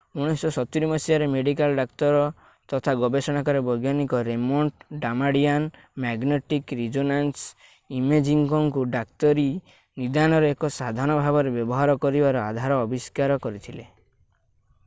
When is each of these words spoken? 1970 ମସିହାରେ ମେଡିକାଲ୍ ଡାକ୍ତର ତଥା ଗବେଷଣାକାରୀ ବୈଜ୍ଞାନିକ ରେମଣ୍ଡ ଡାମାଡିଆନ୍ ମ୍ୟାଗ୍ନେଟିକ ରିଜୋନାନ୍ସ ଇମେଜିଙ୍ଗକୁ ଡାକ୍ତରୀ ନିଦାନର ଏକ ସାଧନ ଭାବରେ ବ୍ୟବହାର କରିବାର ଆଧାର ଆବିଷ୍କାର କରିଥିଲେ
1970 0.17 0.87
ମସିହାରେ 0.91 1.25
ମେଡିକାଲ୍ 1.33 1.75
ଡାକ୍ତର 1.79 2.21
ତଥା 2.73 2.93
ଗବେଷଣାକାରୀ 3.03 3.61
ବୈଜ୍ଞାନିକ 3.67 4.21
ରେମଣ୍ଡ 4.29 4.97
ଡାମାଡିଆନ୍ 5.03 5.67
ମ୍ୟାଗ୍ନେଟିକ 6.05 6.79
ରିଜୋନାନ୍ସ 6.81 7.67
ଇମେଜିଙ୍ଗକୁ 7.99 8.87
ଡାକ୍ତରୀ 8.97 9.47
ନିଦାନର 10.03 10.51
ଏକ 10.57 10.71
ସାଧନ 10.79 11.21
ଭାବରେ 11.23 11.53
ବ୍ୟବହାର 11.61 11.99
କରିବାର 12.09 12.45
ଆଧାର 12.49 12.81
ଆବିଷ୍କାର 12.89 13.39
କରିଥିଲେ 13.47 13.87